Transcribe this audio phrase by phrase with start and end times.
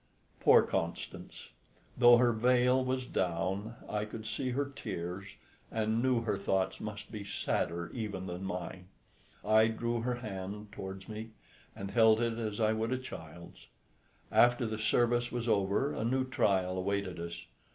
[0.39, 1.49] Poor Constance!
[1.95, 5.35] Though her veil was down, I could see her tears,
[5.71, 8.87] and knew her thoughts must be sadder even than mine:
[9.45, 11.33] I drew her hand towards me,
[11.75, 13.67] and held it as I would a child's.
[14.31, 17.45] After the service was over a new trial awaited us.